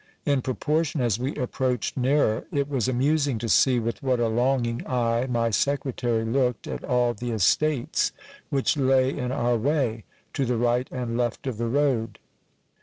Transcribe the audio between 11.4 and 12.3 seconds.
of the road.